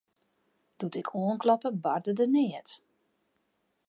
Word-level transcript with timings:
Doe't 0.79 0.95
ik 1.01 1.09
oankloppe, 1.21 1.69
barde 1.83 2.11
der 2.19 2.29
neat. 2.35 2.69